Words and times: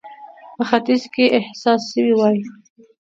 په 0.55 0.63
ختیځ 0.69 1.01
کې 1.13 1.25
احساس 1.37 1.81
سوې 1.91 2.13
وای. 2.15 2.37